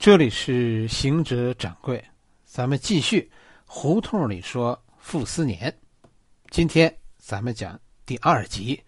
[0.00, 2.02] 这里是行者掌柜，
[2.46, 3.30] 咱们继续
[3.66, 5.78] 胡同里说傅斯年。
[6.48, 8.74] 今天咱们讲第二集《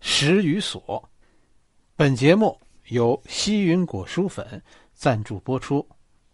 [0.00, 0.82] 石语所》。
[1.96, 4.62] 本节目由西云果蔬粉
[4.92, 5.88] 赞助播出。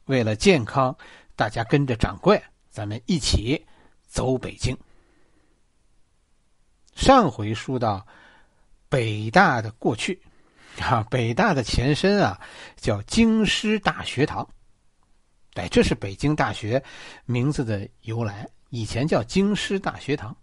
[0.07, 0.98] 为了健康，
[1.37, 3.64] 大家跟着掌柜，咱们一起
[4.05, 4.77] 走北京。
[6.96, 8.05] 上回说到
[8.89, 10.21] 北大的过去。
[10.80, 12.40] 啊，北大的前身啊，
[12.77, 14.46] 叫京师大学堂。
[15.54, 16.82] 哎，这是北京大学
[17.26, 18.49] 名字的由来。
[18.71, 20.36] 以前叫京师大学堂。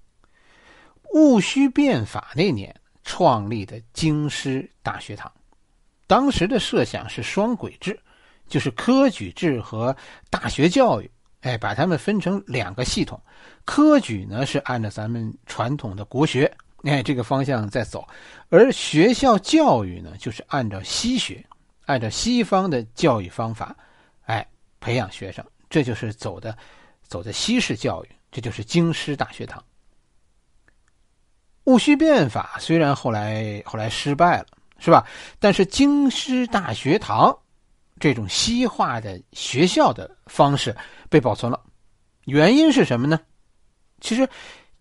[1.14, 2.74] 戊戌变法那年
[3.04, 5.30] 创立的京师大学堂，
[6.08, 8.00] 当时的设想是双轨制，
[8.48, 9.94] 就是科举制和
[10.30, 11.12] 大学教育，
[11.42, 13.22] 哎，把它们分成两个系统。
[13.66, 16.50] 科举呢是按照咱们传统的国学。
[16.84, 18.08] 哎，这个方向在走，
[18.50, 21.46] 而学校教育呢，就是按照西学，
[21.86, 23.76] 按照西方的教育方法，
[24.24, 24.48] 哎，
[24.80, 26.58] 培养学生，这就是走的，
[27.04, 29.64] 走的西式教育，这就是京师大学堂。
[31.66, 34.48] 戊戌变法虽然后来后来失败了，
[34.80, 35.06] 是吧？
[35.38, 37.38] 但是京师大学堂
[38.00, 40.76] 这种西化的学校的方式
[41.12, 41.62] 被保存了，
[42.26, 43.20] 原因是什么呢？
[44.00, 44.28] 其实，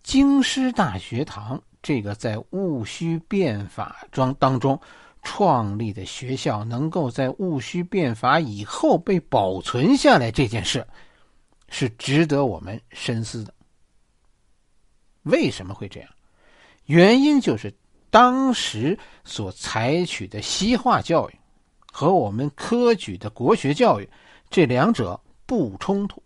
[0.01, 1.61] 京师大学堂。
[1.81, 4.79] 这个在戊戌变法中当中
[5.23, 10.87] 创立的学校，能够在戊戌变法以后被保存下来，这件事
[11.69, 13.53] 是值得我们深思的。
[15.23, 16.09] 为什么会这样？
[16.85, 17.73] 原因就是
[18.09, 21.35] 当时所采取的西化教育
[21.91, 24.09] 和我们科举的国学教育
[24.49, 26.21] 这两者不冲突。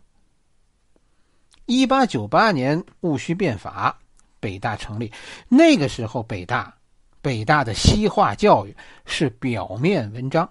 [1.65, 3.97] 一八九八年戊戌变法。
[4.39, 5.11] 北大成立，
[5.47, 6.75] 那个时候北大，
[7.21, 10.47] 北大的西化教育是表面文章，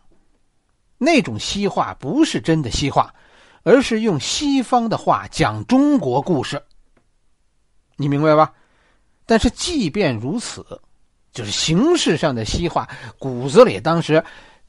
[0.99, 3.15] 那种西化不是真的西化，
[3.63, 6.61] 而是用西方的话讲中国故事。
[7.97, 8.53] 你明白吧？
[9.27, 10.67] 但是即便如此，
[11.33, 12.89] 就是形式上的西化，
[13.19, 14.25] 骨子里当时，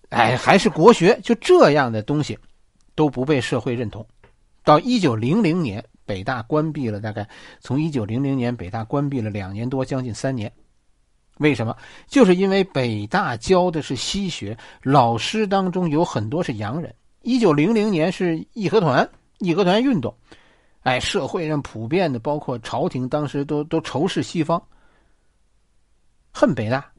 [0.10, 2.38] 哎，还是国学，就这样的东西，
[2.94, 4.06] 都不被社会认同。
[4.64, 5.84] 到一九零零年。
[6.06, 7.28] 北大关闭了，大概
[7.60, 10.52] 从一九零零年，北大关闭了两年多，将近三年。
[11.40, 11.76] 为什么？
[12.08, 16.96] 就是因为北大教的是西学，老师当中有很多是洋人。
[17.24, 20.16] 一九零零年是义和团，义和团运动，
[20.84, 24.62] 哎，社会上普遍的，包括朝廷当时都都仇视西方，
[26.32, 26.90] 恨北大。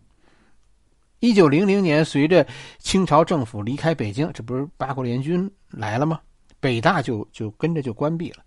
[1.21, 2.47] 一九零零年，随着
[2.79, 6.21] 清朝政府离开北京，这不是八国联军来了吗？
[6.61, 8.45] 北大就就跟着就关闭了。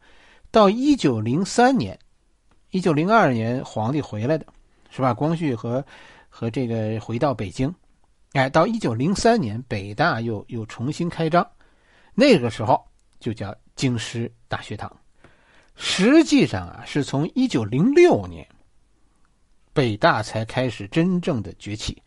[0.52, 1.98] 到一九零三年，
[2.72, 4.46] 一九零二年皇帝回来的，
[4.90, 5.14] 是吧？
[5.14, 5.86] 光绪和
[6.28, 7.74] 和这个回到北京，
[8.34, 11.48] 哎，到一九零三年北大又又重新开张，
[12.16, 12.84] 那个时候
[13.20, 14.92] 就叫京师大学堂。
[15.76, 18.48] 实际上啊，是从一九零六年
[19.72, 22.02] 北大才开始真正的崛起，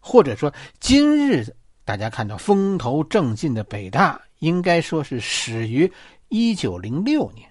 [0.00, 1.46] 或者说今日
[1.84, 5.90] 大家看到风头正劲的北大，应该说是始于
[6.28, 7.49] 一九零六年。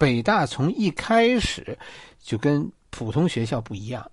[0.00, 1.78] 北大从一开始
[2.18, 4.10] 就跟普通学校不一样，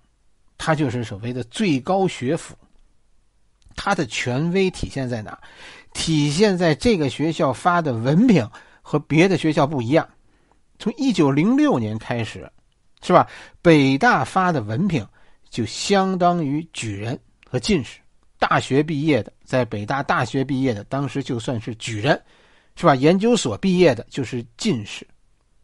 [0.58, 2.54] 它就是所谓的最高学府。
[3.74, 5.40] 它的权威体现在哪？
[5.94, 8.46] 体现在这个学校发的文凭
[8.82, 10.06] 和别的学校不一样。
[10.78, 12.52] 从一九零六年开始，
[13.02, 13.26] 是吧？
[13.62, 15.08] 北大发的文凭
[15.48, 17.18] 就相当于举人
[17.48, 17.98] 和进士。
[18.38, 22.22] 大学毕业的，在北大大学毕业的，当时就算是举人，
[22.76, 22.94] 是吧？
[22.94, 25.06] 研究所毕业的就是进士。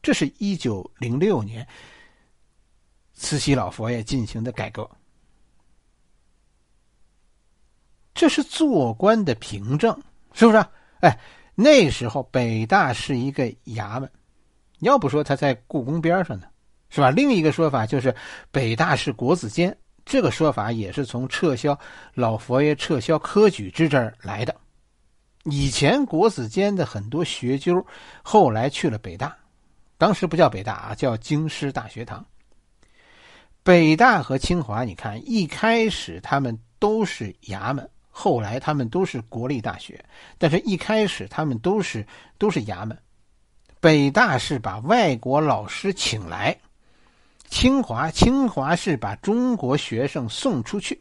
[0.04, 1.66] 这是一九零六年，
[3.14, 4.86] 慈禧老佛爷进行的改革。
[8.12, 9.98] 这是做官的凭证，
[10.34, 10.62] 是不是？
[11.00, 11.18] 哎，
[11.54, 14.08] 那时候北大是一个衙门，
[14.80, 16.46] 要不说他在故宫边上呢，
[16.90, 17.08] 是吧？
[17.10, 18.14] 另一个说法就是
[18.50, 21.76] 北大是国子监，这个说法也是从撤销
[22.12, 24.54] 老佛爷撤销科举制这儿来的。
[25.44, 27.74] 以前国子监的很多学究，
[28.22, 29.34] 后来去了北大。
[30.04, 32.22] 当时不叫北大啊，叫京师大学堂。
[33.62, 40.04] 北大和清华，你看一开始他们都是衙门，后来他们都是国立大学，
[40.36, 42.06] 但是一开始他们都是
[42.36, 42.98] 都是衙门。
[43.80, 46.54] 北大是把外国老师请来，
[47.48, 51.00] 清华清华是把中国学生送出去，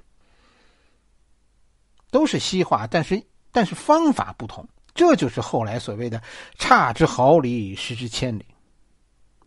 [2.09, 3.21] 都是西化，但是
[3.51, 4.65] 但是方法不同，
[4.95, 6.23] 这就是后来所谓的
[6.57, 8.45] 差之毫厘，失之千里。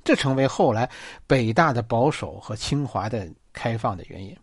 [0.06, 0.88] 这成为后来
[1.26, 4.34] 北大的保守和清华的开放的原因。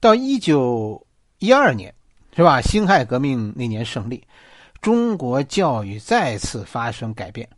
[0.00, 1.04] 到一九
[1.40, 1.92] 一二年，
[2.34, 2.60] 是吧？
[2.60, 4.24] 辛亥革命那年胜利，
[4.80, 7.48] 中国教育再次发生改变。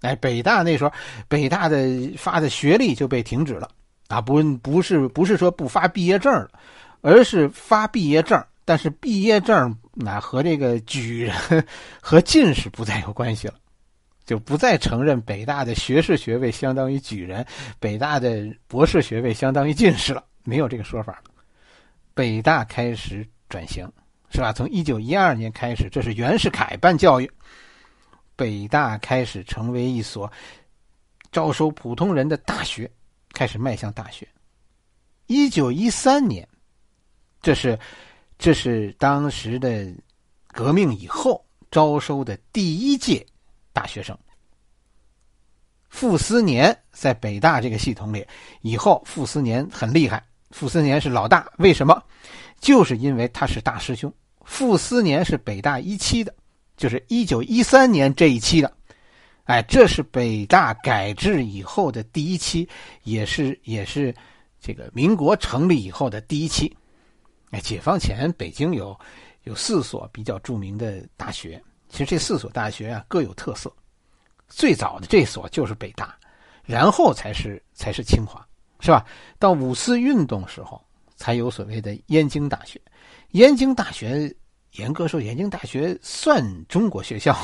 [0.00, 0.92] 哎，北大那时候，
[1.28, 1.86] 北大的
[2.16, 3.68] 发的学历就被停止了
[4.08, 6.50] 啊，不不是不是说不发毕业证了，
[7.02, 11.34] 而是发毕业证，但是毕业证那和这个举人
[12.00, 13.54] 和进士不再有关系了，
[14.24, 17.46] 就不再承认北大的学士学位相当于举人，
[17.78, 21.30] 北大的博士学位相当于进士了，没有这个说法了。
[22.14, 23.90] 北大开始转型。
[24.30, 24.52] 是吧？
[24.52, 27.30] 从一九一二年开始，这是袁世凯办教育，
[28.34, 30.28] 北大开始成为一所
[31.30, 32.90] 招收普通人的大学，
[33.32, 34.26] 开始迈向大学。
[35.28, 36.48] 一九一三年，
[37.42, 37.78] 这是
[38.36, 39.94] 这是当时的
[40.48, 43.24] 革命以后招收的第一届
[43.74, 44.18] 大学生。
[45.90, 48.26] 傅斯年在北大这个系统里，
[48.62, 52.02] 以后傅斯年很厉害，傅斯年是老大，为什么？
[52.58, 54.10] 就是因为他是大师兄。
[54.44, 56.34] 傅斯年是北大一期的，
[56.76, 58.76] 就是一九一三年这一期的，
[59.44, 62.68] 哎，这是北大改制以后的第一期，
[63.04, 64.14] 也是也是
[64.60, 66.74] 这个民国成立以后的第一期。
[67.50, 68.98] 哎，解放前北京有
[69.44, 71.62] 有四所比较著名的大学，
[71.94, 73.72] 其实这四所大学啊各有特色。
[74.48, 76.12] 最早的这所就是北大，
[76.64, 78.44] 然后才是才是清华，
[78.80, 79.06] 是吧？
[79.38, 82.80] 到五四运动时候才有所谓的燕京大学。
[83.30, 84.34] 燕京大学，
[84.72, 87.36] 严格说，燕京大学算中国学校，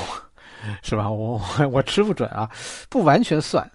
[0.83, 1.09] 是吧？
[1.09, 2.51] 我我我吃不准啊，
[2.89, 3.69] 不完全算，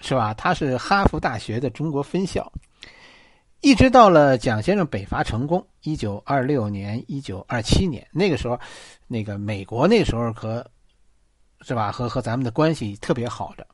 [0.00, 0.34] 是吧？
[0.34, 2.52] 它是哈佛大学的中国分校。
[3.60, 8.58] 一直到了蒋先生北伐成功，一九二六年、一九二七年，那个时候，
[9.06, 10.64] 那个美国那时候和，
[11.60, 11.90] 是吧？
[11.92, 13.66] 和和咱们的关系特别好的，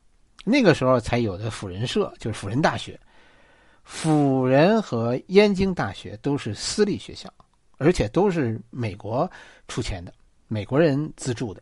[0.43, 2.99] 那个时候才有的辅仁社，就是辅仁大学。
[3.83, 7.31] 辅仁和燕京大学都是私立学校。
[7.77, 9.29] 而且都是美国
[9.67, 10.13] 出钱的，
[10.47, 11.61] 美国人资助的。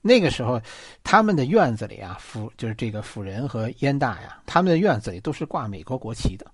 [0.00, 0.58] 那个时候，
[1.04, 6.50] 他们的院子里啊，辅就是这个辅仁和燕大呀，他们的院子里都是挂美国国旗的。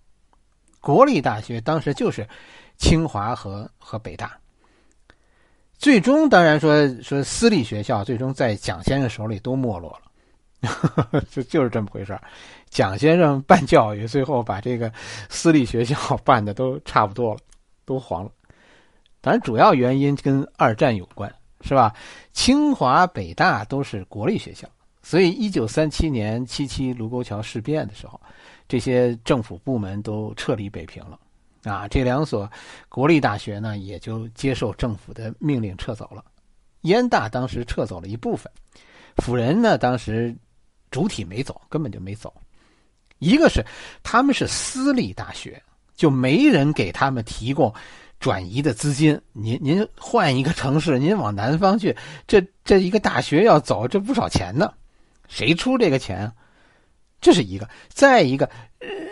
[0.81, 2.27] 国立大学当时就是
[2.77, 4.37] 清华和和北大。
[5.79, 9.97] 最终，当然说说私立学校，最终在蒋先生手里都没落
[10.61, 12.19] 了， 就就是这么回事
[12.69, 14.93] 蒋先生办教育，最后把这个
[15.29, 17.41] 私立学校 办的都差不多了，
[17.85, 18.31] 都黄了。
[19.21, 21.95] 当然，主要原因跟二战有关，是吧？
[22.33, 24.69] 清华、北大都是国立学校，
[25.03, 28.21] 所以一九三七年七七卢沟桥事变的时候，
[28.69, 31.19] 这些政府部门都撤离北平了，
[31.65, 32.51] 啊，这两所
[32.89, 36.23] 国立大学呢，也就接受政府的命令撤走了。
[36.83, 38.53] 燕大当时撤走了一部分，
[39.17, 40.37] 辅仁呢，当时
[40.91, 42.33] 主体没走，根本就没走。
[43.19, 43.65] 一个是
[44.03, 45.61] 他们是私立大学，
[45.97, 47.75] 就没人给他们提供。
[48.21, 54.75] 转移的资金，您您换一个城市，您往南方去，这这一个大学要走，这不少钱呢，
[55.29, 56.33] 谁出这个钱？
[57.21, 57.69] 这是一个。
[57.89, 58.49] 再一个，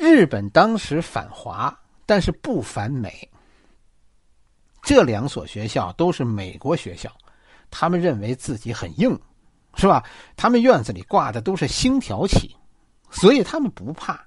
[0.00, 3.28] 日本当时反华，但是不反美。
[4.82, 7.10] 这两所学校都是美国学校，
[7.70, 9.18] 他们认为自己很硬，
[9.74, 10.04] 是吧？
[10.36, 12.54] 他们院子里挂的都是星条旗，
[13.10, 14.24] 所以他们不怕。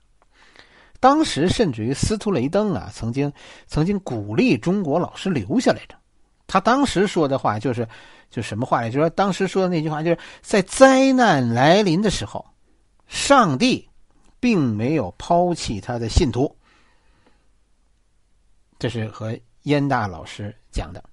[0.99, 3.31] 当时甚至于司徒雷登啊，曾经
[3.67, 5.95] 曾经鼓励中国老师留下来着。
[6.45, 7.87] 他当时说的话就是，
[8.29, 8.91] 就什么话呢？
[8.91, 12.45] 就说当时说的那句话，就是在灾难来临的时候，
[13.09, 13.85] 上帝
[14.39, 16.55] 并没有抛弃他的信徒。
[18.77, 21.03] 这是和燕大老师讲的，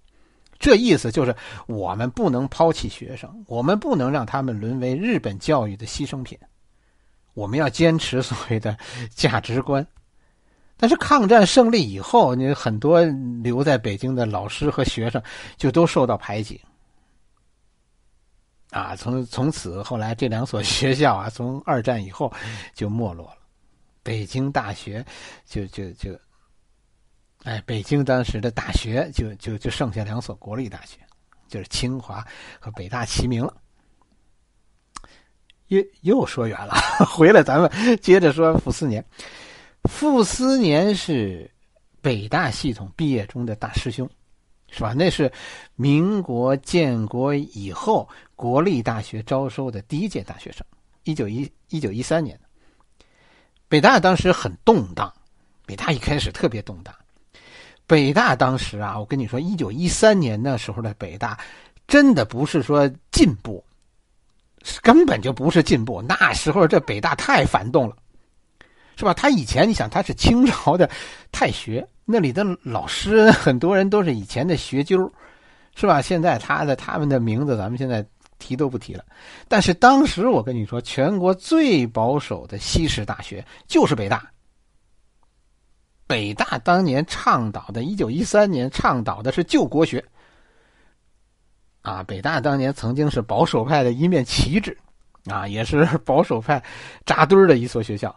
[0.57, 1.35] 这意思就是
[1.67, 6.38] 我们不能抛弃学生，我们不能让他们沦为日本教育的牺牲品。
[7.35, 8.79] 我们要坚持所谓的
[9.11, 9.85] 价值观，
[10.76, 13.03] 但是抗战胜利以后，你很多
[13.43, 15.21] 留在北京的老师和学生
[15.57, 16.61] 就都受到排挤，
[18.76, 22.33] 啊，从从此后来这两所 学校啊，从二战以后
[22.75, 23.38] 就没落了，
[24.02, 25.04] 北京大学
[25.47, 26.11] 就就就，
[27.45, 30.99] 哎，北京当时的大学就就就剩下两所国立大学，
[31.49, 32.25] 就是清华
[32.61, 33.54] 和北大齐名了。
[35.68, 36.75] 又又说远了，
[37.11, 39.04] 回来咱们接着说傅斯年。
[39.85, 41.50] 傅斯年是
[42.00, 44.09] 北大系统毕业中的大师兄，
[44.68, 44.92] 是吧？
[44.92, 45.33] 那是
[45.75, 50.64] 民国建国以后国立大学招收的第一届大学生，
[51.05, 52.38] 一九一一九一三年
[53.66, 55.12] 北大当时很动荡，
[55.64, 56.95] 北大一开始特别动荡。
[57.87, 61.38] 北大当时啊，我跟你说，一九一三年那时候的北大，
[61.88, 63.64] 真的不是说进步。
[64.83, 66.02] 根本就不是进步。
[66.02, 67.97] 那时候这北大太反动了，
[68.97, 69.14] 是吧？
[69.14, 70.90] 他以前你想他是清朝的
[71.31, 74.99] 太学，那里的老师很多人都是以前的学究，
[75.76, 76.02] 是吧？
[76.02, 78.05] 现在他的他们的名字咱们现在
[78.38, 79.05] 提都不提了。
[79.49, 84.31] 但是当时我跟你说，全国最保守的西式大学就是北大。
[86.07, 90.05] 北大当年倡导的，一九一三年倡导的是救国学。
[91.83, 94.76] 啊，北大当年曾经是保守派的一面旗帜，
[95.26, 96.62] 啊，也是保守派
[97.05, 98.09] 扎堆的一所学校。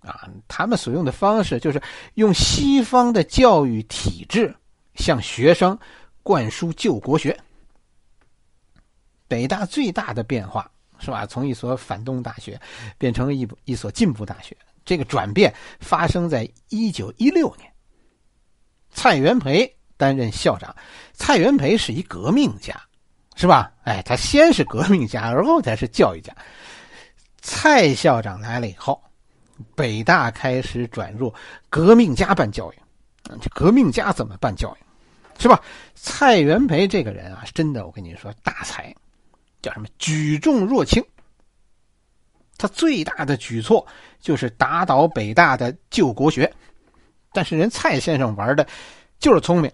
[0.00, 1.82] 啊，他们所用的方式就是
[2.14, 4.54] 用西方的教育体制
[4.94, 5.76] 向学生
[6.22, 7.36] 灌输救国学。
[9.28, 10.68] 北大最大的变化
[10.98, 11.24] 是吧？
[11.26, 12.60] 从一所反动大学
[12.98, 14.56] 变成一一所进步大学。
[14.84, 17.70] 这个转变发生在一九一六年，
[18.90, 20.74] 蔡元培担任校长。
[21.12, 22.74] 蔡元培是一革命家，
[23.36, 23.70] 是吧？
[23.84, 26.34] 哎，他先是革命家，而后才是教育家。
[27.42, 29.00] 蔡校长来了以后，
[29.76, 31.32] 北大开始转入
[31.68, 32.76] 革命家办教育。
[33.40, 34.84] 这革命家怎么办教育？
[35.38, 35.62] 是吧？
[35.94, 38.92] 蔡元培这个人啊，真的，我跟你说，大才，
[39.62, 39.86] 叫什么？
[39.98, 41.04] 举重若轻。
[42.56, 43.86] 他最大的举措
[44.18, 46.52] 就是打倒北大的救国学，
[47.32, 48.66] 但是人蔡先生玩的，
[49.20, 49.70] 就是聪明，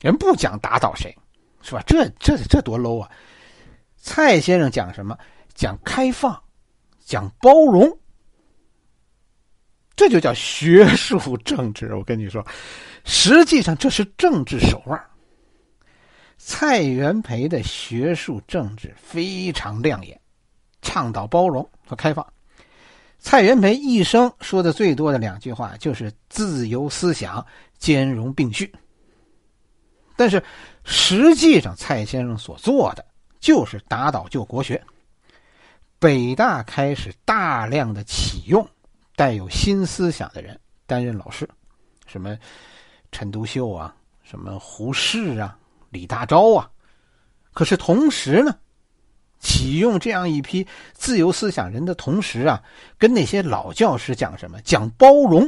[0.00, 1.16] 人不讲打倒谁，
[1.62, 1.80] 是吧？
[1.86, 3.08] 这这这多 low 啊！
[3.96, 5.16] 蔡先生讲什么？
[5.54, 6.42] 讲开放，
[7.04, 7.96] 讲包容，
[9.94, 11.94] 这就叫学术政治。
[11.94, 12.44] 我跟你说，
[13.04, 15.00] 实际上这是政治手腕。
[16.46, 20.20] 蔡元培的学术政治非常亮眼。
[20.82, 22.24] 倡导包容和开放，
[23.18, 27.44] 蔡元培一生说的最多的两句话就是“自由思想，
[27.78, 28.70] 兼容并蓄”。
[30.14, 30.44] 但是
[30.84, 33.02] 实际上，蔡先生所做的
[33.40, 34.80] 就是打倒旧国学。
[35.98, 38.68] 北大开始大量的启用
[39.16, 41.48] 带有新思想的人担任老师，
[42.06, 42.36] 什么
[43.10, 45.58] 陈独秀啊，什么胡适啊，
[45.94, 46.68] 李大钊啊。
[47.54, 48.54] 可是同时呢？
[49.40, 52.62] 启用这样一批自由思想人的同时啊，
[52.96, 54.58] 跟那些老教师讲什么？
[54.62, 55.46] 讲包容，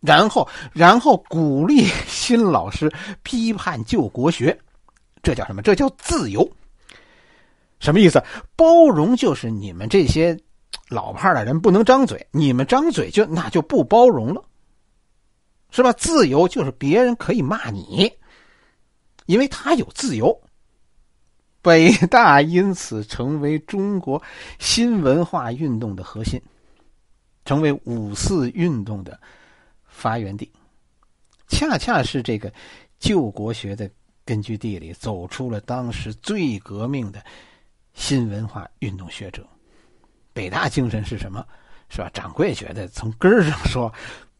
[0.00, 4.54] 然后然后鼓励新老师批判旧国学，
[5.22, 5.62] 这叫什么？
[5.62, 6.46] 这叫自由。
[7.80, 8.22] 什么意思？
[8.56, 10.38] 包容就是你们这些
[10.90, 14.44] 老派的人不能张嘴，你们张嘴就那就不包容了，
[15.70, 15.90] 是吧？
[15.94, 18.12] 自由就是别人可以骂你，
[19.32, 20.38] 因为他有自由。
[21.62, 24.22] 北大因此成为中国
[24.58, 26.38] 新文化运动的核心，
[27.46, 29.18] 成为五四运动的
[29.86, 30.52] 发源地，
[31.48, 32.52] 恰恰是这个
[32.98, 33.90] 救国学的
[34.26, 37.24] 根据地里走出了当时最革命的
[37.94, 39.46] 新文化运动学者。
[40.34, 41.46] 北大精神是什么？
[41.88, 42.10] 是吧？
[42.12, 43.90] 掌柜觉得从根儿上说，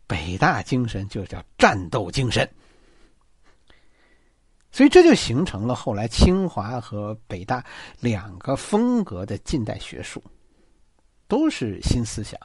[0.06, 2.46] 北大精神就叫战斗精神。
[4.73, 7.62] 所以这就形成了后来清华和北大
[8.00, 10.23] 两个风格的近代学术，
[11.29, 12.41] 都是新思想。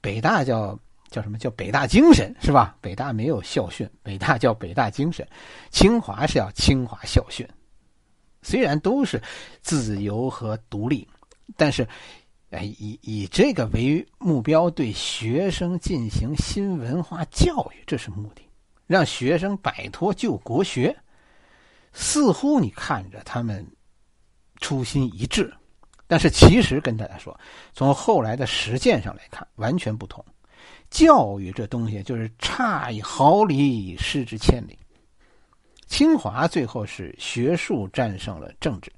[0.00, 0.78] 北大叫
[1.10, 2.76] 叫什么叫北大精神是吧？
[2.80, 5.28] 北大没有校训，北大叫北大精神。
[5.70, 7.46] 清华是要清华校训。
[8.40, 9.20] 虽然都是
[9.60, 11.06] 自由和独立，
[11.56, 11.86] 但是，
[12.50, 18.42] 哎，以以这个为目标，对学生进行新文化教育，这是目的，
[18.86, 20.96] 让学生摆脱旧国学。
[21.92, 23.66] 似乎你看着他们
[24.60, 25.52] 初心一致，
[26.06, 27.38] 但是其实跟大家说，
[27.72, 30.24] 从后来的实践上来看，完全不同。
[30.90, 34.78] 教育这东西就是差一毫厘，失之千里。
[35.86, 38.90] 清华最后是学术战胜了政治，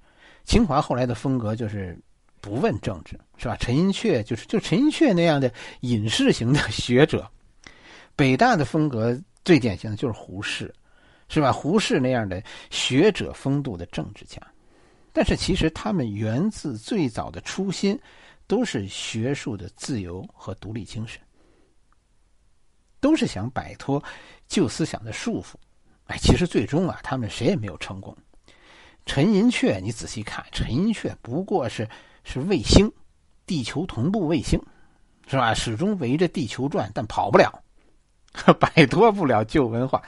[0.44, 1.98] 清华后来的风格就是
[2.40, 3.56] 不问政治，是吧？
[3.56, 7.28] 陈寅恪就是就陈寅恪那样的隐士型的学者。
[8.16, 10.72] 北大的风格最典型的就是胡适。
[11.32, 11.52] 是吧？
[11.52, 14.42] 胡适那样的学者风度的政治家，
[15.12, 17.96] 但是其实他们源自最早的初心，
[18.48, 21.20] 都是学术的自由和独立精神，
[22.98, 24.02] 都是想摆脱
[24.48, 25.54] 旧思想的束缚。
[26.06, 28.12] 哎，其实最终啊，他们谁也没有成功。
[29.06, 31.88] 陈寅恪，你仔细看，陈寅恪不过是
[32.24, 32.92] 是卫星，
[33.46, 34.60] 地球同步卫星，
[35.28, 35.54] 是吧？
[35.54, 37.62] 始终围着地球转，但跑不了，
[38.58, 40.02] 摆脱不了旧文化。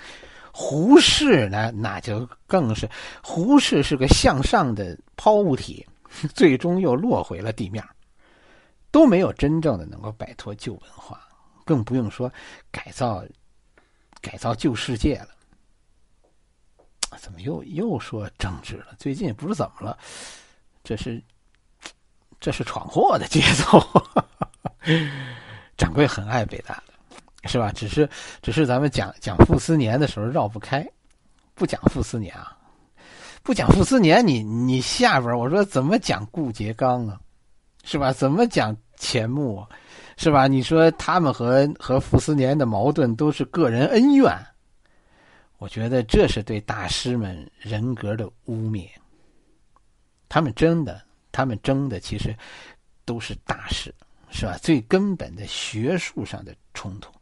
[0.53, 2.89] 胡适呢，那就更是，
[3.23, 5.87] 胡适是个向上的抛物体，
[6.35, 7.83] 最终又落回了地面，
[8.91, 11.27] 都没有真正的能够摆脱旧文化，
[11.65, 12.31] 更不用说
[12.71, 13.25] 改造
[14.21, 15.29] 改造旧世界了。
[17.19, 18.95] 怎么又又说政治了？
[18.99, 19.99] 最近不知怎么了，
[20.85, 21.23] 这是
[22.41, 23.81] 这是闯祸的节奏。
[25.79, 26.92] 掌柜很爱北大的。
[27.45, 27.73] 是吧？
[27.73, 28.09] 只是，
[28.41, 30.87] 只是咱们讲讲傅斯年的时候绕不开，
[31.55, 32.57] 不讲傅斯年啊。
[33.43, 37.21] 不讲傅斯年，你你下边我说怎么讲顾颉刚啊？
[37.83, 38.13] 是吧？
[38.13, 39.67] 怎么讲钱穆？
[40.17, 40.47] 是吧？
[40.47, 44.33] 你说他们和和傅斯年的矛盾都是个人恩怨，
[45.59, 48.87] 我觉得这是对大师们人格的污蔑。
[50.29, 52.33] 他们争的，他们争的其实
[53.05, 53.93] 都是大事，
[54.31, 54.57] 是吧？
[54.63, 57.13] 最根本的学术上的冲突，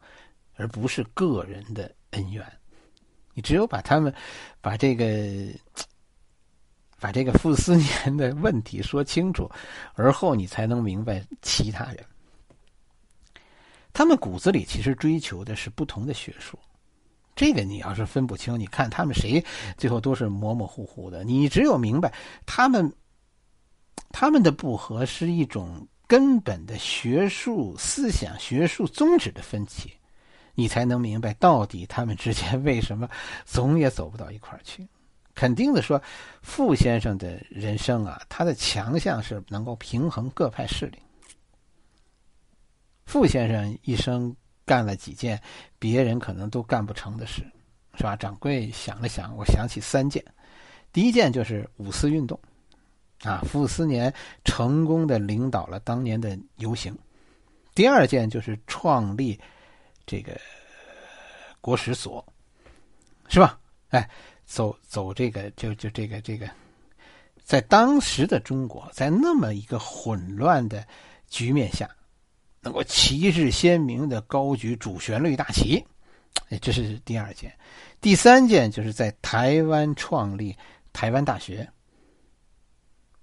[0.61, 2.45] 而不是个人的恩怨。
[3.33, 4.13] 你只有把他们
[4.61, 5.05] 把这个
[6.99, 9.49] 把这个傅斯年的问题说清楚，
[9.95, 12.05] 而后你才能明白其他人。
[13.91, 16.59] 他们骨子里其实追求的是不同的学术，
[17.35, 19.43] 这个你要是分不清，你看他们谁
[19.77, 21.23] 最后都是模模糊糊的。
[21.23, 22.13] 你只有明白
[22.45, 22.93] 他们
[24.09, 29.93] 他们的不和是一种根本的学术思想、学术宗旨的分歧，
[30.55, 33.09] 你才能明白到底他们之间为什么
[33.45, 34.87] 总也走不到一块儿去。
[35.33, 36.01] 肯定的说，
[36.41, 40.99] 傅先生的人生啊，他的强项是能够平衡各派势力。
[43.05, 45.41] 傅先生一生干了几件
[45.79, 47.43] 别人可能都干不成的事，
[47.95, 48.15] 是吧？
[48.15, 50.23] 掌柜想了想，我想起三件。
[50.93, 52.39] 第一件就是五四运动，
[53.23, 56.97] 啊，傅斯年成功的领导了当年的游行。
[57.73, 59.39] 第二件就是创立
[60.05, 60.39] 这个
[61.59, 62.25] 国史所，
[63.27, 63.59] 是吧？
[63.89, 64.09] 哎，
[64.45, 66.49] 走走这个就就这个这个，
[67.43, 70.85] 在当时的中国，在那么一个混乱的
[71.27, 71.89] 局面下。
[72.63, 75.83] 能够旗帜鲜明的高举主旋律大旗，
[76.49, 77.51] 哎，这是第二件。
[77.99, 80.55] 第三件就是在台湾创立
[80.93, 81.67] 台湾大学。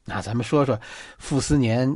[0.04, 0.76] 那咱们说说
[1.18, 1.88] 傅斯年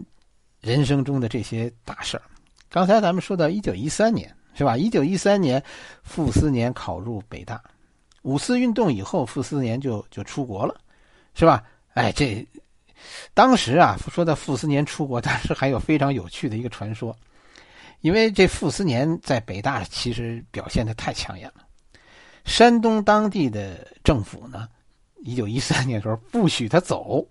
[0.61, 2.23] 人生中的这些大事儿。
[2.69, 4.77] 刚才咱们说到一九一三年，是吧？
[4.77, 5.63] 一九一三年，
[6.03, 7.63] 傅斯年考入北大。
[8.23, 10.81] 五四运动以后，傅斯年就就出国了，
[11.35, 11.65] 是吧？
[11.95, 12.47] 哎，这
[13.35, 17.17] 当时啊，说到傅斯年出国，当时还有非常有趣的一个传说。
[18.01, 21.65] 因为这傅斯年在北大其实表现的太抢眼了，
[22.45, 24.69] 山东当地的政府呢，
[25.21, 27.27] 一九一三年时候不许他走，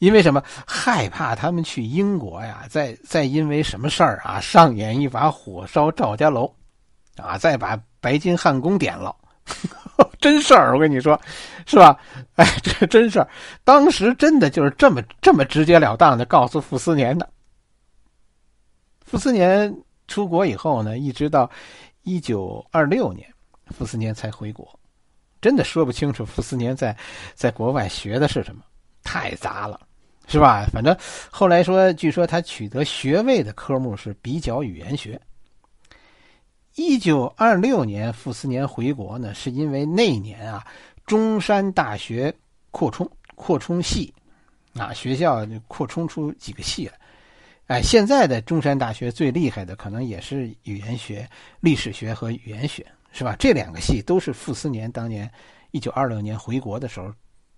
[0.00, 0.42] 因为什么？
[0.66, 6.52] 害怕他们去英国呀，再再因为什么事儿啊，上演一把火烧赵家楼，
[7.16, 9.14] 啊，再把白金汉宫点了，
[10.20, 11.18] 真事儿，我跟你说，
[11.66, 11.96] 是吧？
[12.34, 13.28] 哎，这 真事儿，
[13.62, 17.28] 当时真的就是这么这么直截了当的告诉傅斯年的，
[19.06, 19.72] 傅斯年。
[20.08, 21.48] 出国以后呢，一直到
[22.02, 23.32] 一九二六年，
[23.66, 24.68] 傅斯年才回国。
[25.40, 26.96] 真的说不清楚傅斯年在
[27.32, 28.60] 在国外学的是什么，
[29.04, 29.80] 太杂了，
[30.30, 30.64] 是吧？
[30.72, 30.96] 反正
[31.28, 35.20] 后来说，据说他取得学位的科目是比较语言学。
[36.76, 40.64] 一九二六年傅斯年回国呢，是因为那一年啊，
[41.04, 42.32] 中山大学
[42.70, 44.14] 扩充扩充系，
[44.74, 46.94] 啊，学校扩充出几个系来。
[47.66, 53.34] 哎，现在的中山大学最厉害的可能也是语言学、历史学和语言学，是吧？
[53.36, 55.28] 这两个系都是傅斯年当年
[55.72, 57.12] 一九二六年回国的时候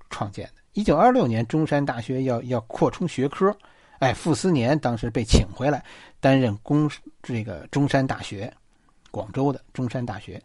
[0.09, 0.62] 创建的。
[0.73, 3.57] 一九二六年，中山大学要要扩充学科，
[3.99, 5.85] 哎，傅斯年当时被请回来
[6.21, 6.91] 担任公
[7.23, 8.53] 这个中山大学，
[9.11, 10.43] 广州的中山大学，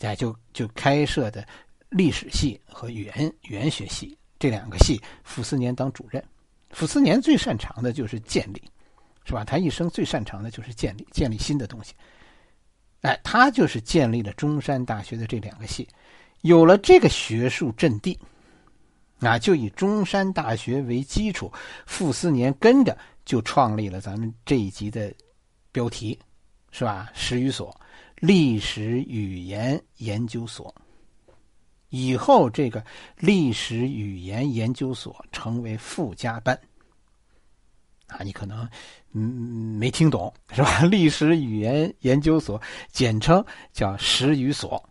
[0.00, 1.46] 哎，就就开设的
[1.88, 6.22] 历史系和语言语言学系这两个系，傅斯年当主任。
[6.70, 8.62] 傅斯年最擅长的就是建立。
[9.26, 9.44] 是吧？
[9.44, 11.92] 他一生最擅长的就是建立建立新的东西。
[13.02, 15.86] 哎，他就是建立了中山大学的这两个系，
[16.40, 18.18] 有了这个学术阵地，
[19.20, 21.52] 啊，就以中山大学为基础，
[21.86, 25.12] 傅斯年跟着就创立了咱们这一集的
[25.72, 26.18] 标题，
[26.70, 27.10] 是吧？
[27.14, 27.74] 史语所，
[28.16, 30.74] 历史语言研究所。
[31.90, 32.84] 以后这个
[33.18, 36.58] 历史语言研究所成为附加班。
[38.06, 38.68] 啊，你可能
[39.12, 40.82] 嗯没听懂是吧？
[40.88, 44.82] 历史语言研究所简称叫史语所。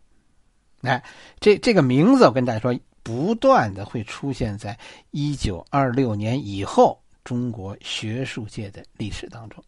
[0.81, 1.03] 哎，
[1.39, 4.77] 这这个名字我跟大家说，不断的会出现在
[5.11, 9.63] 一九二六年以后中国学术界的历史当中。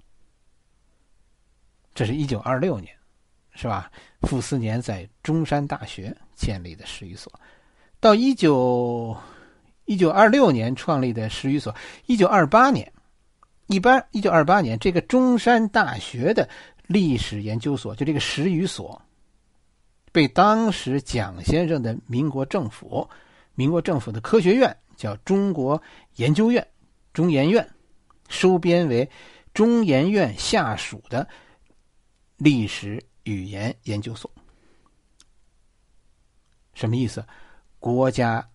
[1.94, 2.96] 这是一九二六年，
[3.54, 3.91] 是吧？
[4.22, 7.32] 傅斯年在中山大学建立的史语所，
[8.00, 9.15] 到一九
[9.86, 12.91] 一九二六年创立的史语所，一九二八年。
[13.67, 16.50] 一般，一九二八年，这个中山大学的
[16.88, 19.02] 历史研究所，就这个史语所，
[20.12, 23.10] 被当时蒋先生的民国政府，
[23.56, 25.82] 民国政府的科学院叫中国
[26.15, 26.65] 研究院，
[27.13, 27.67] 中研院，
[28.28, 29.10] 收编为
[29.54, 31.28] 中研院下属的
[32.38, 34.30] 历史语言研究所。
[36.74, 37.26] 什么意思？
[37.80, 38.47] 国家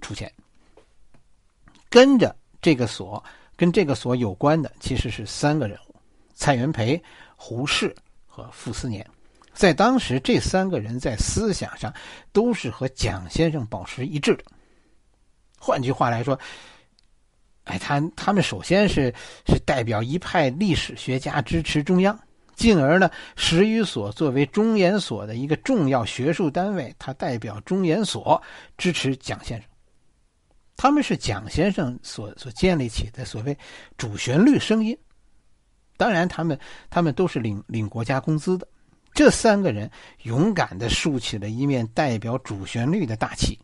[0.00, 0.30] 出钱。
[1.88, 3.22] 跟着这个所，
[3.56, 5.94] 跟这个所有关的其实是三个人物：
[6.34, 7.02] 蔡元培、
[7.34, 7.94] 胡适
[8.26, 9.08] 和傅斯年。
[9.60, 11.92] 在当时，这三个人在思想上
[12.32, 14.44] 都是和蒋先生保持一致的。
[15.58, 16.40] 换句话来说，
[17.64, 19.14] 哎，他他们首先是
[19.46, 22.18] 是代表一派历史学家支持中央，
[22.56, 28.42] 进而呢，史语所作为中研所的一个重要学术单位，他代表中研所
[28.78, 29.68] 支持蒋先生。
[30.74, 33.54] 他们是蒋先生所所建立起的所谓
[33.98, 34.96] 主旋律声音。
[35.98, 38.66] 当然，他们他们都是领领国家工资的。
[39.12, 39.90] 这三个人
[40.22, 43.58] 勇敢的竖起了一面代表主旋律的大旗，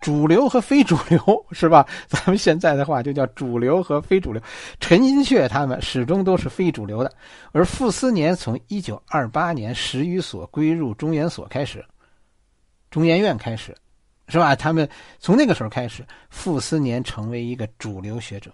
[0.00, 1.86] 主流和非主流是吧？
[2.08, 4.40] 咱们现在的话就叫主流和非主流。
[4.80, 7.12] 陈寅恪他们始终都是非主流的，
[7.52, 11.84] 而傅斯年从一九二八年史语所归入中研所开始，
[12.90, 13.76] 中研院开始，
[14.28, 14.54] 是吧？
[14.54, 14.88] 他们
[15.18, 18.52] 从那个时候开始，傅斯年成为一个主流学者。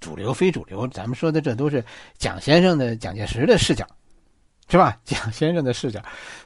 [0.00, 1.84] 主流非主流，咱们说的这都是
[2.18, 3.86] 蒋先生的、蒋介石的视角。
[4.70, 4.96] 是吧？
[5.04, 6.00] 蒋先生的视角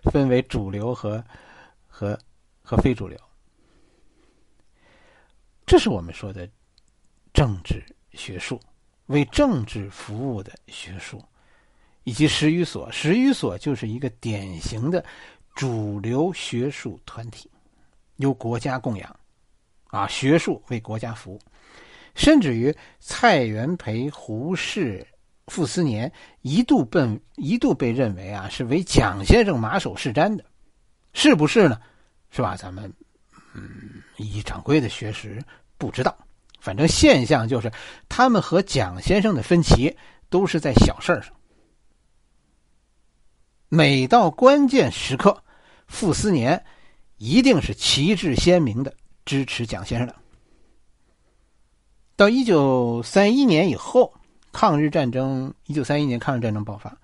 [0.05, 1.23] 分为主流和
[1.87, 2.19] 和
[2.63, 3.19] 和非主流，
[5.67, 6.49] 这是我们说的
[7.35, 7.85] 政治
[8.15, 8.59] 学术，
[9.07, 11.23] 为政治服务的学术，
[12.05, 12.91] 以及史语所。
[12.91, 15.05] 史语所就是一个典型的
[15.55, 17.51] 主流学术团体，
[18.17, 19.21] 由国家供养，
[19.89, 21.41] 啊，学术为国家服务，
[22.15, 25.07] 甚至于蔡元培、胡适。
[25.49, 30.45] 傅斯年一度被一度被认为啊是为蒋先生马首是瞻的，
[31.13, 31.79] 是不是呢？
[32.31, 32.57] 是吧？
[32.57, 32.91] 咱们
[33.55, 35.45] 嗯，以掌柜的学识
[35.77, 36.17] 不知道，
[36.61, 37.71] 反正现象就是
[38.09, 39.95] 他们和蒋先生的分歧
[40.31, 41.31] 都是在小事儿上。
[43.69, 45.45] 每到关键时刻，
[45.87, 46.65] 傅斯年
[47.19, 48.95] 一定是旗帜鲜明的
[49.27, 50.17] 支持蒋先生的。
[52.17, 54.11] 到一九三一年以后。
[54.55, 56.97] 抗日战争，一九三一年抗日战争爆发，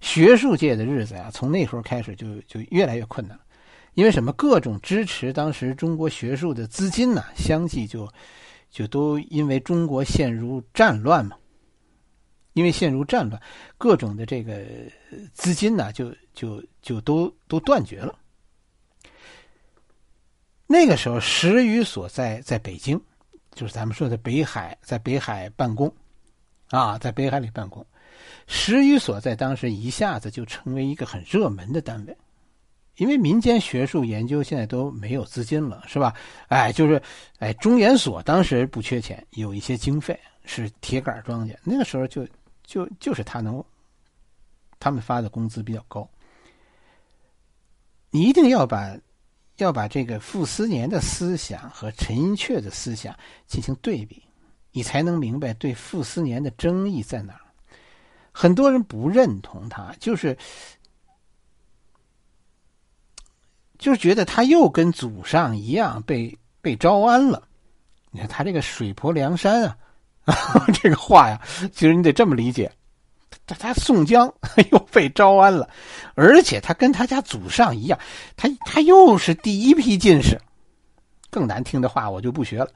[0.00, 3.38] 学术界的日子呀，从那时候开始就就越来越困难，
[3.94, 4.32] 因为什么？
[4.32, 8.12] 各种支持当时中国学术的资金呢，相继就
[8.68, 11.36] 就都因为中国陷入战乱嘛，
[12.52, 13.40] 因为陷入战乱，
[13.78, 14.66] 各种的这个
[15.32, 18.14] 资金呢，就就就都都断绝了。
[20.66, 23.00] 那个时候，石语所在在北京，
[23.54, 25.90] 就是咱们说的北海，在北海办公。
[26.70, 27.84] 啊，在北海里办公，
[28.46, 32.16] 十余所在当时一下子就成为一个很热门的单位，
[32.96, 36.14] 因为民间学术研究现在都没有资金了，是吧？
[36.48, 37.02] 哎，就是，
[37.38, 42.26] 哎，中研所当时不缺钱，有一些经费是铁杆庄稼，那个时候就
[42.64, 43.64] 就就是他能，
[44.78, 46.08] 他们发的工资比较高。
[48.10, 48.96] 你一定要把
[49.56, 54.22] 要把这个傅斯年的思想和陈寅恪的思想进行对比。
[54.78, 57.40] 你才能明白对傅斯年的争议在哪儿。
[58.30, 60.38] 很多人不认同他，就是
[63.76, 67.42] 就觉得他又跟祖上一样被被招安了。
[68.12, 69.64] 你看他这个“水泊梁山”
[70.24, 72.70] 啊， 这个话呀，其实你得这么理解：
[73.48, 74.32] 他他宋江
[74.70, 75.68] 又被招安了，
[76.14, 77.98] 而且他跟他家祖上一样，
[78.36, 80.40] 他他又是第一批进士。
[81.30, 82.70] 更难听的话我就不学了。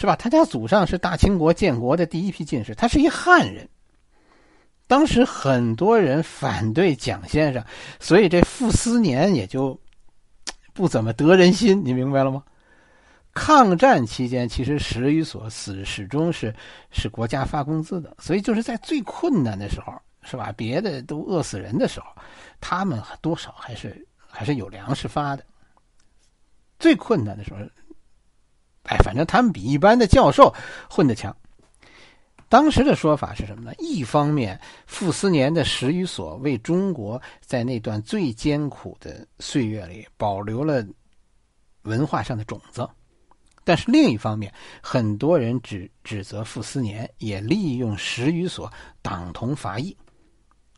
[0.00, 0.16] 是吧？
[0.16, 3.68] 他家祖上是大清国建国的第一批进士，他是一汉人。
[4.86, 7.62] 当时很多人反对蒋先生，
[8.00, 9.78] 所以这傅斯年也就
[10.72, 11.82] 不怎么得人心。
[11.84, 12.42] 你明白了吗？
[13.34, 16.54] 抗战期间，其实史语所始始终是
[16.90, 20.50] 是国家发工资的，所以就是在最困难的时候，是吧？
[20.56, 22.06] 别的都饿死人的时候，
[22.58, 25.44] 他们多少还是还是有粮食发的。
[26.78, 27.60] 最困难的时候。
[28.90, 30.52] 哎，反正他们比一般的教授
[30.90, 31.34] 混得强。
[32.48, 33.72] 当时的说法是什么呢？
[33.78, 40.84] 一方面，傅斯年的史语所为中国在那段最艰苦的岁月里保留了
[41.82, 42.82] 文化上的种子；
[43.62, 48.68] 但是另一方面，很多人指指责傅斯年也利用史语所
[49.00, 49.96] 党同伐异。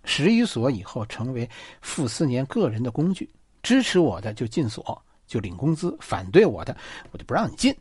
[0.04, 1.48] 史语所以后成为
[1.80, 3.26] 傅斯年个人的工具，
[3.62, 6.76] 支持我的就进所就领工资，反对我的
[7.12, 7.74] 我就不让你进。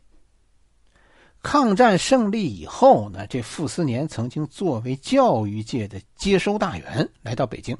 [1.42, 7.76] 抗战胜利以后呢，这傅斯年曾经作为教育界的接收大员来到北京，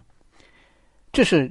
[1.13, 1.51] 这是，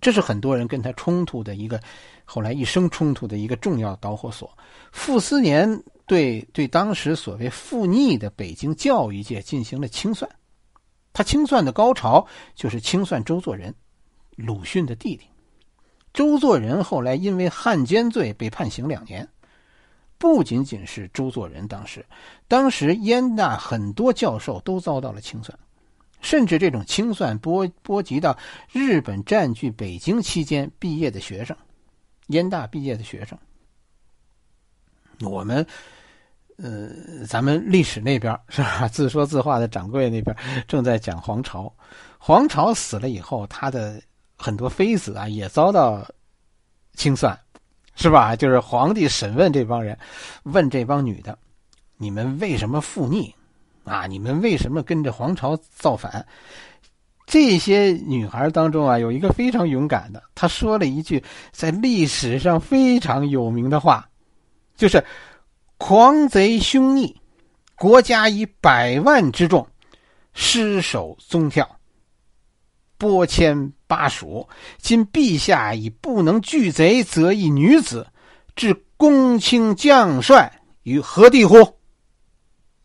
[0.00, 1.78] 这是很多人跟他冲突的一个，
[2.24, 4.50] 后来一生冲突的一个重要导火索。
[4.90, 10.30] 傅斯年对对当时所谓复逆的北京教育界进行了清算，
[11.12, 13.74] 他清算的高潮就是清算周作人，
[14.34, 15.26] 鲁迅的弟弟。
[16.14, 19.28] 周作人后来因为汉奸罪被判刑两年。
[20.24, 22.02] 不仅仅是周作人，当时，
[22.48, 25.56] 当时燕大很多教授都遭到了清算，
[26.22, 28.34] 甚至这种清算波波及到
[28.72, 31.54] 日本占据北京期间毕业的学生，
[32.28, 33.38] 燕大毕业的学生。
[35.20, 35.64] 我们，
[36.56, 38.88] 呃，咱们历史那边 是吧？
[38.88, 40.34] 自说自话的掌柜那边
[40.66, 41.70] 正在讲黄巢，
[42.16, 44.00] 黄巢死了以后，他的
[44.38, 46.02] 很多妃子啊也遭到
[46.94, 47.38] 清算。
[47.94, 48.34] 是吧？
[48.36, 49.98] 就是皇帝审问这帮人，
[50.42, 51.38] 问这帮女的
[51.96, 53.34] ：“你们为什么附逆？
[53.84, 56.26] 啊，你们为什么跟着皇朝造反？”
[57.26, 64.08] 这些女孩当中啊，有一个非常勇敢的，她说了一句在历史上非常有名的话，
[64.76, 65.02] 就是
[65.78, 67.18] “狂贼凶逆，
[67.76, 69.66] 国家以百万之众
[70.34, 71.66] 失守宗跳。”
[72.98, 78.04] 拨迁巴蜀，今陛下已不能拒贼，则一女子，
[78.56, 81.78] 置公卿将帅于何地乎？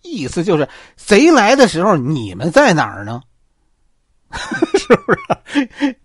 [0.04, 3.24] 意思就是，贼来的时候，你们在哪儿呢？
[4.78, 5.14] 是不
[5.80, 5.98] 是？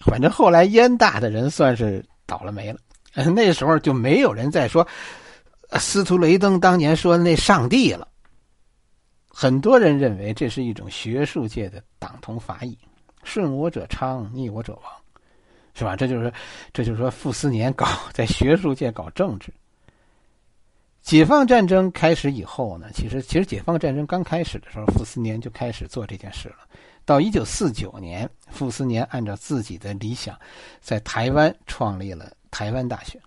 [0.04, 2.78] 反正后来燕大的人算是倒了霉了。
[3.34, 4.86] 那时候就没有人再说
[5.78, 8.06] 司徒雷登当年说的那上帝了。
[9.28, 12.78] 很多人认为这是一种学术界的党同伐异。
[13.24, 14.92] 顺我者昌，逆我者亡，
[15.74, 15.96] 是吧？
[15.96, 16.32] 这就是，
[16.72, 19.52] 这就是说，傅斯年搞在学术界搞政治。
[21.02, 26.56] 解放战争开始以后呢，其实，其实解放战争刚开始的时候，傅斯年就开始做这件事了。
[27.04, 30.38] 到一九四九年，傅斯年按照自己的理想，
[30.80, 33.20] 在台湾创立了台湾大学。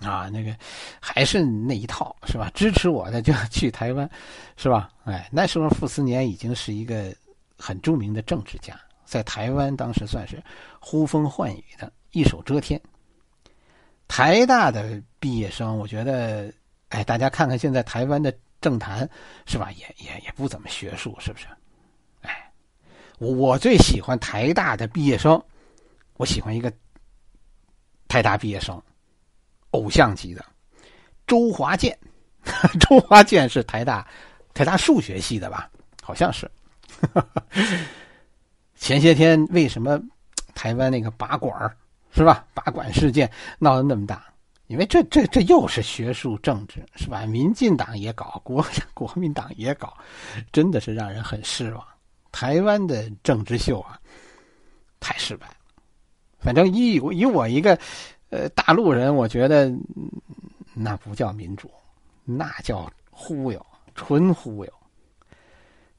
[0.00, 0.54] 啊，那个
[1.00, 2.50] 还是那一套，是吧？
[2.52, 4.10] 支持我的就要去台湾，
[4.56, 4.90] 是吧？
[5.04, 7.14] 哎，那时候傅斯年已经是一个。
[7.58, 10.42] 很著名的政治家，在台湾当时算是
[10.80, 12.80] 呼风唤雨的一手遮天。
[14.08, 16.52] 台大的毕业生，我觉得，
[16.90, 19.08] 哎，大家看看现在台湾的政坛，
[19.46, 19.70] 是吧？
[19.72, 21.46] 也也也不怎么学术，是不是？
[22.22, 22.50] 哎，
[23.18, 25.42] 我我最喜欢台大的毕业生，
[26.18, 26.72] 我喜欢一个
[28.06, 28.80] 台大毕业生，
[29.72, 30.44] 偶像级的
[31.26, 31.98] 周华健。
[32.78, 34.06] 周华健是台大
[34.54, 35.68] 台大数学系的吧？
[36.00, 36.48] 好像是。
[38.76, 40.00] 前些天为什么
[40.54, 41.76] 台湾那个拔管
[42.12, 42.44] 是吧？
[42.54, 44.24] 拔管事件闹得那么大？
[44.68, 47.24] 因为这这这又是学术政治是吧？
[47.26, 49.96] 民进党也搞，国国民党也搞，
[50.50, 51.86] 真的是让人很失望。
[52.32, 53.98] 台湾的政治秀啊，
[54.98, 55.54] 太失败了。
[56.38, 57.78] 反正以以我一个
[58.30, 59.72] 呃大陆人，我觉得
[60.74, 61.70] 那不叫民主，
[62.24, 64.72] 那叫忽悠，纯忽悠。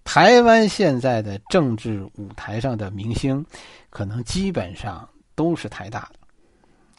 [0.08, 3.46] 台湾现在的政治舞台上的明星，
[3.90, 6.10] 可能基本上都是台大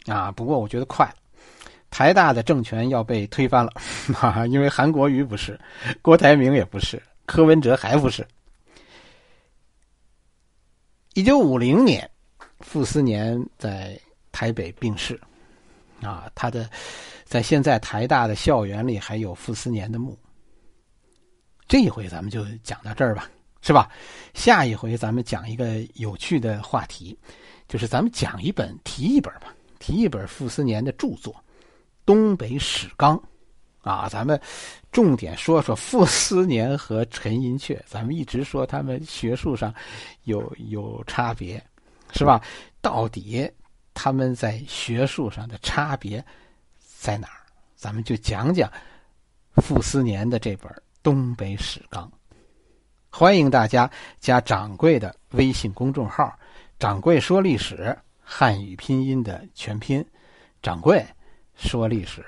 [0.04, 1.14] 的，啊，不过我觉得快了，
[1.88, 3.72] 台大的政权要被推翻了，
[4.20, 5.58] 啊，因为韩国瑜不是，
[6.02, 8.28] 郭台铭也不是，柯文哲还不是。
[11.14, 12.08] 一九五零年，
[12.60, 13.98] 傅斯年在
[14.32, 15.18] 台北病逝，
[16.02, 16.68] 啊，他的
[17.24, 20.14] 在现在台大的校园里还有傅斯年的墓。
[21.68, 23.90] 这一回咱们就讲到这儿吧，是吧？
[24.32, 27.16] 下一回咱们讲一个有趣的话题，
[27.68, 31.32] 就是咱们讲一本提一本吧，提一本傅斯年的著作
[32.06, 33.22] 《东北史纲》
[33.88, 34.40] 啊，咱们
[34.90, 37.78] 重点说说傅斯年和陈寅恪。
[37.86, 39.72] 咱们一直说他们学术上
[40.24, 41.62] 有有差别，
[42.12, 42.42] 是吧？
[42.80, 43.50] 到底
[43.92, 46.24] 他们在学术上的差别
[46.80, 47.44] 在哪儿？
[47.76, 48.72] 咱们就讲讲
[49.56, 50.72] 傅斯年的这本。
[51.08, 52.12] 东北史纲，
[53.08, 53.90] 欢迎大家
[54.20, 56.38] 加掌柜的微信公众号
[56.78, 60.04] “掌柜说历史”汉语拼音的全拼
[60.60, 61.02] “掌柜
[61.56, 62.22] 说历史”。